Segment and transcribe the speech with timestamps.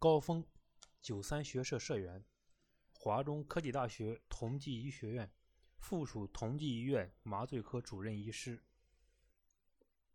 [0.00, 0.46] 高峰，
[1.02, 2.24] 九三学社社员，
[2.92, 5.28] 华中科技大学同济医学院
[5.76, 8.62] 附属同济医院麻醉科主任医师。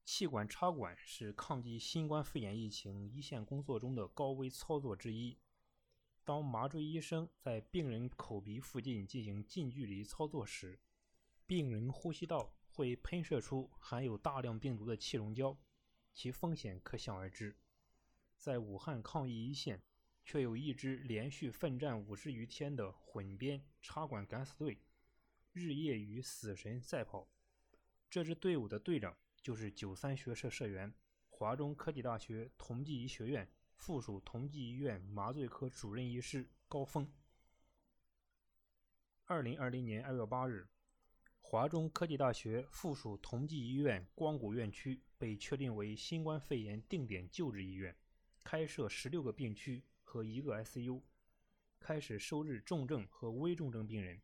[0.05, 5.37] 气管插管是抗击新冠肺炎疫情一线工作中的高危操作之一。
[6.23, 10.79] 当麻醉医生在病人口鼻附近进行近距离操作时，
[11.45, 15.57] 病人呼吸道会喷射出含有大量病毒的气溶胶，
[16.13, 17.57] 其风险可想而知。
[18.43, 19.81] 在武汉抗疫一线，
[20.25, 24.81] 却有一支连续奋战五十余天的混编插管敢死队，
[25.53, 27.29] 日夜与死神赛跑。
[28.09, 30.93] 这支队伍的队长就是九三学社社员、
[31.29, 37.09] 华中科技大学同济医学院附属同济医院麻醉科主任医师高峰。
[39.23, 40.67] 二零二零年二月八日。
[41.39, 47.95] 华中科技大学附属同济医院光谷院区被确定为新冠肺炎定点救治医院，
[48.43, 51.01] 开设十六个病区和一个 ICU，
[51.79, 54.21] 开始收治重症和危重症病人。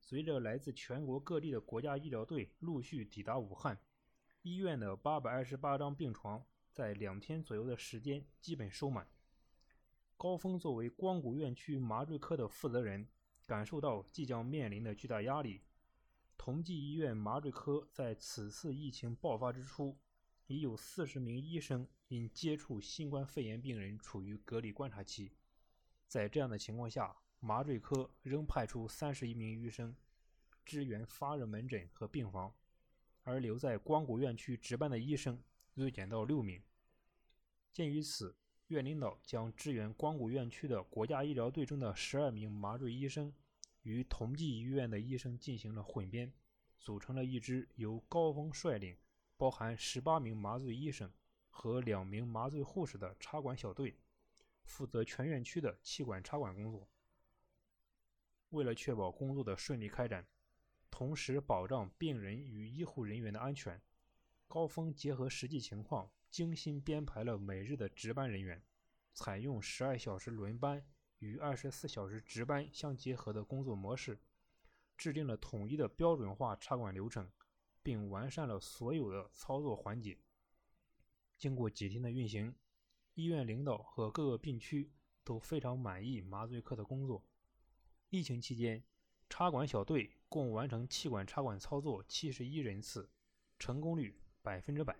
[0.00, 3.78] 随着来自全国各地的国家医疗队陆续抵达武汉，
[4.42, 9.06] 医院的八百二十八张病床在两天左右的时间基本收满。
[10.16, 13.08] 高峰作为光谷院区麻醉科的负责人，
[13.46, 15.62] 感受到即将面临的巨大压力。
[16.36, 19.96] 同济医院麻醉科在此次疫情爆发之初，
[20.52, 25.32] 已有四十名医生因接触新冠肺炎病人处于隔离观察期。
[26.06, 29.96] 在这样的情况下，麻醉科仍派出三十一名医生
[30.62, 32.54] 支援发热门诊和病房，
[33.22, 35.42] 而留在光谷院区值班的医生
[35.72, 36.62] 锐减到六名。
[37.72, 38.36] 鉴于此，
[38.66, 43.32] 院领导将支援光谷院区的国家医疗队中的十二名麻醉医生。
[43.84, 46.32] 与同济医院的医生进行了混编，
[46.78, 48.96] 组成了一支由高峰率领、
[49.42, 51.12] 包含十八名麻醉医生
[51.50, 53.98] 和两名麻醉护士的插管小队，
[54.62, 56.88] 负责全院区的气管插管工作。
[58.50, 60.24] 为了确保工作的顺利开展，
[60.92, 63.82] 同时保障病人与医护人员的安全，
[64.46, 68.62] 高峰结合实际情况，精心编排了每日的值班人员，
[69.12, 70.86] 采用十二小时轮班。
[71.18, 74.20] 与二十四小时值班相结合的工作模式，
[74.96, 77.28] 制定了统一的标准化插管流程，
[77.82, 80.18] 并完善了所有的操作环节。
[81.36, 82.54] 经过几天的运行，
[83.14, 84.92] 医院领导和各个病区
[85.24, 87.24] 都非常满意麻醉科的工作。
[88.10, 88.84] 疫情期间，
[89.28, 93.10] 插管小队共完成气管插管操作七十一人次，
[93.58, 94.96] 成功率百分之百。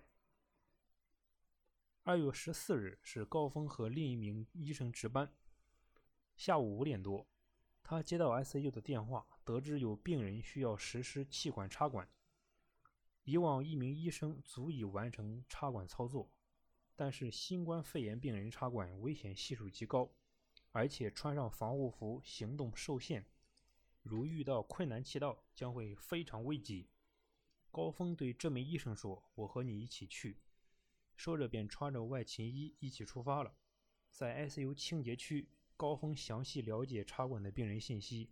[2.03, 5.33] 二月十四日是高峰和另一名医生值班。
[6.35, 7.25] 下午五点多，
[7.81, 12.09] 他接到 ICU 的电话，得知有病人需要实施气管插管。
[13.23, 16.29] 以往一名医生足以完成插管操作，
[16.95, 20.11] 但是新冠肺炎病人插管危险系数极高，
[20.71, 23.25] 而且穿上防护服行动受限，
[24.01, 26.89] 如遇到困难气道将会非常危急。
[27.71, 30.37] 高峰对这名医生说：“我和你一起去。”
[31.15, 33.55] 说着便穿着外勤衣一起出发了，
[34.09, 35.49] 在 ICU 清洁区。
[35.75, 38.29] 高峰详细了解插管的病人信息，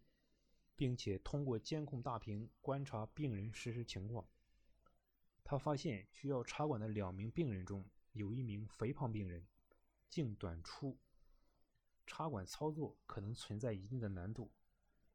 [0.76, 4.28] 并且通过监控大屏观察病人实时情况。
[5.44, 9.46] 他发现需要插管的两名病人中有一名肥胖病人，
[10.10, 10.98] 颈短粗，
[12.06, 14.52] 插管操作可能存在一定的难度。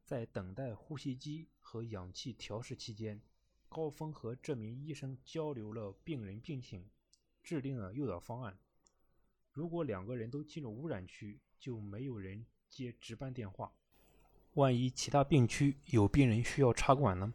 [0.05, 3.21] 在等待呼吸机和氧气调试期间，
[3.67, 6.89] 高峰和这名医生交流了病人病情，
[7.43, 8.57] 制定了诱导方案。
[9.51, 13.73] 如果两个人都进入污染区，就没有人接值班电话。
[14.53, 17.33] 万一其他病区有病人需要插管呢？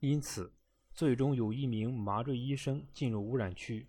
[0.00, 0.52] 因此，
[0.94, 3.88] 最终有一名麻醉医生进入污染区，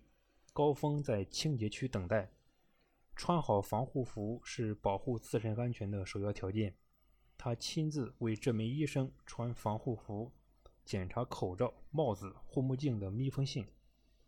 [0.52, 2.30] 高峰在清洁区等待。
[3.14, 6.74] 穿好防护服是保护自身安全的首要条件。
[7.36, 10.32] 他亲自为这名医生穿防护服，
[10.84, 13.66] 检查口罩、帽子、护目镜的密封性，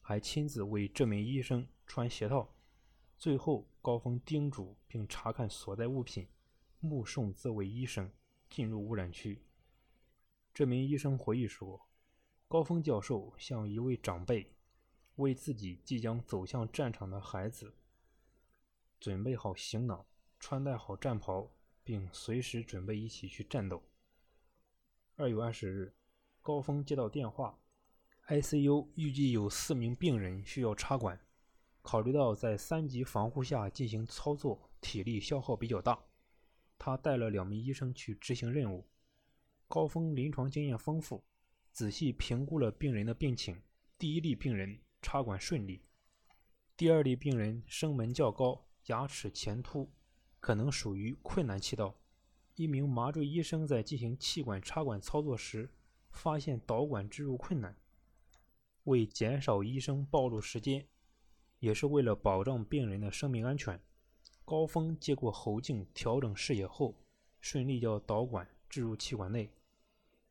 [0.03, 2.54] 还亲自为这名医生穿鞋套。
[3.16, 6.28] 最后，高峰叮嘱并查看所在物品，
[6.78, 8.12] 目送这位医生
[8.50, 9.43] 进入污染区。
[10.52, 11.81] 这名医生回忆说
[12.48, 14.48] ：“高峰教授像一位长辈，
[15.16, 17.75] 为自己即将走向战场的孩子
[19.00, 20.06] 准备好行囊，
[20.38, 21.50] 穿戴好战袍，
[21.82, 23.82] 并随时准备一起去战斗。”
[25.16, 25.93] 二月二十日，
[26.40, 27.58] 高峰接到电话
[28.28, 31.20] ，ICU 预计有四名病人需要插管。
[31.82, 35.99] 考虑到在三级防护下进行操作，体力消耗比较大，
[36.78, 38.87] 他带了两名医生去执行任务。
[39.66, 41.25] 高峰临床经验丰富，
[41.76, 43.61] 仔细评估了病人的病情。
[43.99, 45.82] 第一例病人插管顺利，
[46.75, 49.93] 第二例病人声门较高，牙齿前凸，
[50.40, 51.94] 可能属于困难气道。
[52.55, 55.69] 一名麻醉医生在进行气管插管操作时，
[56.08, 57.76] 发现导管置入困难。
[58.84, 60.88] 为减少医生暴露时间，
[61.58, 63.78] 也是为了保障病人的生命安全，
[64.46, 66.96] 高峰接过喉镜调整视野后，
[67.38, 69.50] 顺利将导管置入气管内。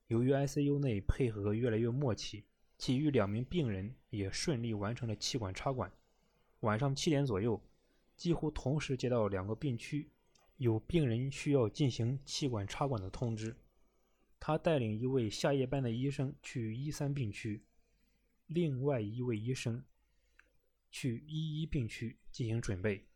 [0.07, 2.43] 由于 ICU 内配合越来越默契，
[2.77, 5.91] 其余两名病人也顺利完成了气管插管。
[6.59, 7.61] 晚上七点左右，
[8.15, 10.09] 几乎同时接到两个病区
[10.57, 13.55] 有病人需要进行气管插管的通知。
[14.39, 17.63] 他带领一位下夜班的医生去一三病区。
[18.47, 19.83] 另外一位医生
[20.91, 23.07] 去一一病区进行准备。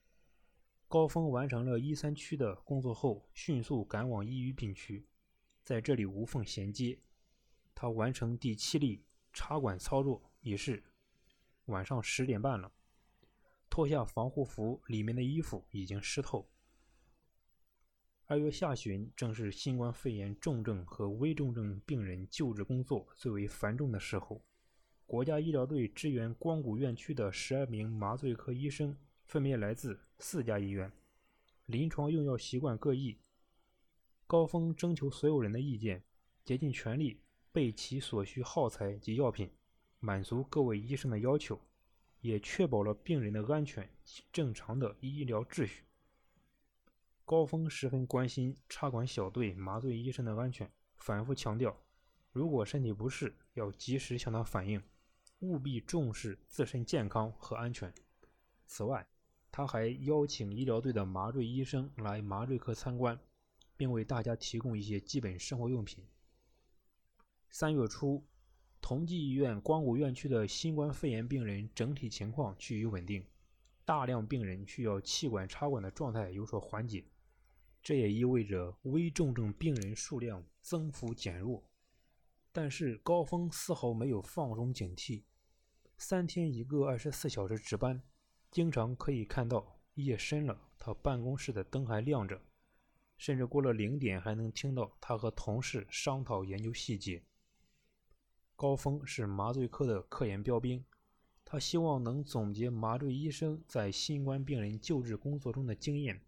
[0.87, 5.05] 高峰完成了一三区的工作后，迅速赶往一一病区，
[5.69, 6.97] 在这里无缝衔接。
[7.75, 10.83] 他完成第七例插管操作已是
[11.65, 12.71] 晚上十点半了。
[13.69, 16.49] 脱下防护服，里面的衣服已经湿透。
[18.25, 24.43] 二月下旬正是新冠肺炎重症和危重症病人救治工作最为繁重的时候。
[25.05, 30.91] 国家医疗队支援光谷院区的十二名麻醉科医生，分别来自四家医院，
[31.67, 33.19] 临床用药习惯各异。
[34.29, 36.03] 高峰征求所有人的意见，
[36.45, 37.19] 竭尽全力
[37.51, 39.49] 备齐所需耗材及药品，
[39.99, 41.59] 满足各位医生的要求，
[42.21, 45.83] 也确保了病人的安全及正常的医疗秩序。
[47.25, 51.75] 高峰十分关心插管小队麻醉医生的安全，反复强调，
[52.31, 54.79] 如果身体不适，要及时向他反映。
[55.39, 57.91] 务必重视自身健康和安全。
[58.67, 59.07] 此外，
[59.49, 63.19] 他还邀请医疗队的麻醉医生来麻醉科参观，
[63.79, 66.05] 并为大家提供一些基本生活用品。
[67.49, 68.21] 三月初，
[68.81, 73.25] 同济医院光谷院区的新冠肺炎病人整体情况趋于稳定，
[73.85, 77.05] 大量病人需要气管插管的状态有所缓解，
[77.81, 81.63] 这也意味着危重症病人数量增幅减弱。
[82.51, 85.23] 但是高峰丝毫没有放松警惕。
[85.97, 88.03] 三天一个二十四小时值班，
[88.51, 92.41] 经常可以看到夜深了，他办公室的灯还亮着，
[93.19, 97.21] 甚至过了零点还能听到他和同事商讨研究细节。
[98.55, 100.83] 高峰是麻醉科的科研标兵，
[101.43, 106.21] 他希望能总结麻醉医生在新冠病人救治工作中的经验，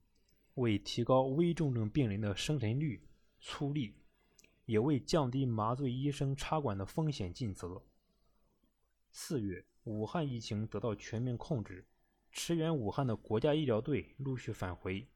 [0.55, 3.01] 为提高危重症病人的生存率
[3.39, 3.95] 出力，
[4.65, 7.81] 也为降低麻醉医生插管的风险尽责。
[9.11, 11.85] 四月，武汉疫情得到全面控制，
[12.31, 15.07] 驰援武汉的国家医疗队陆续返回，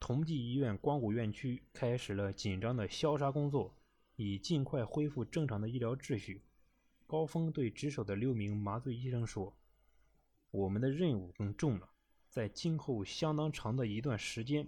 [0.00, 3.76] 同济医院光谷院区开始了紧张的消杀工作，
[4.16, 6.42] 以尽快恢复正常的医疗秩序。
[7.06, 9.54] 高峰对值守的六名麻醉医生说
[10.50, 11.88] ：“我们的任务更重了，
[12.28, 14.66] 在今后相当长的一段时间，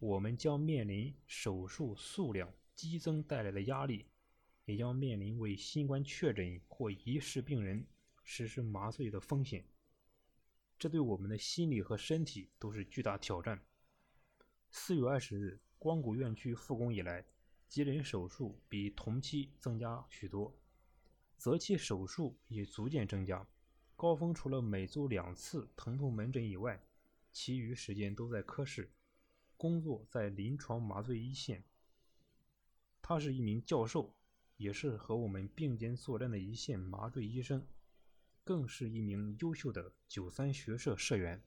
[0.00, 4.06] 我们将面临手术数量激增带来的压力，
[4.64, 7.86] 也将面临为新冠确诊或疑似病人。”
[8.26, 9.62] 实施麻醉的风险，
[10.78, 13.62] 这对我们的心理和身体都是巨大挑战。
[14.76, 17.24] 四月二十日，光谷院区复工以来，
[17.68, 20.52] 急诊手术比同期增加许多，
[21.38, 23.46] 择期手术也逐渐增加。
[23.94, 26.84] 高峰除了每周两次疼痛门诊以外，
[27.32, 28.90] 其余时间都在科室
[29.56, 31.62] 工作，在临床麻醉一线。
[33.00, 34.12] 他是一名教授，
[34.56, 37.64] 也是和我们并肩作战的一线麻醉医生。
[38.42, 41.40] 更是一名优秀的九三学社社员。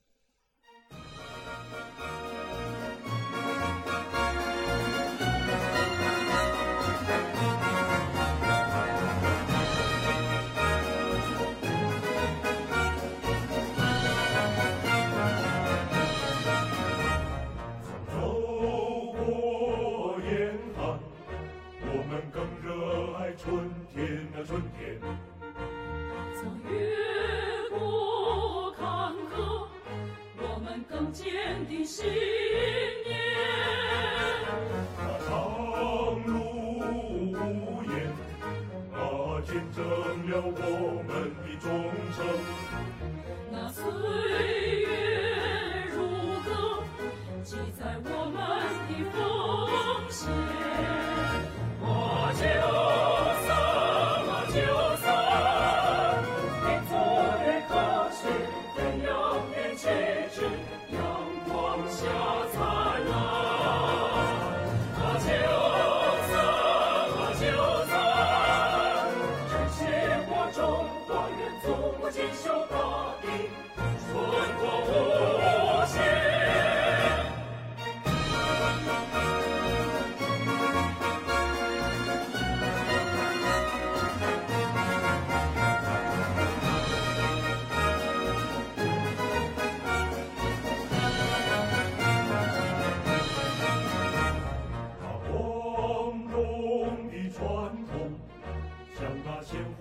[31.88, 32.27] see.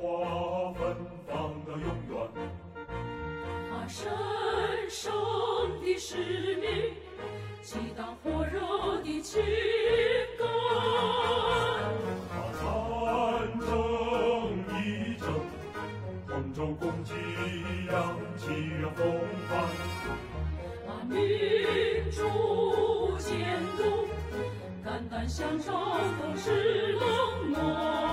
[0.07, 0.97] 花芬
[1.27, 2.15] 芳到永远。
[3.69, 4.07] 他神
[4.89, 5.13] 圣
[5.83, 6.95] 的使命，
[7.61, 9.43] 激荡火热的情
[10.39, 10.47] 感。
[12.31, 12.63] 他战
[13.59, 13.67] 争
[14.79, 15.27] 一争，
[16.29, 17.11] 同舟共济
[17.91, 18.45] 扬起
[18.81, 19.05] 了风
[19.49, 19.51] 帆。
[20.87, 21.19] 把民
[22.13, 23.35] 主监
[23.77, 24.07] 督，
[24.85, 28.06] 肝胆相照都是冷暖。